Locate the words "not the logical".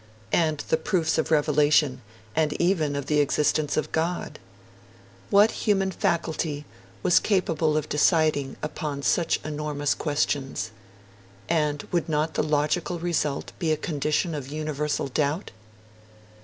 12.09-12.97